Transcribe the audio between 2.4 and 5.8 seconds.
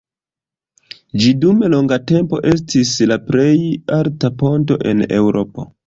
estis la plej alta ponto en Eŭropo.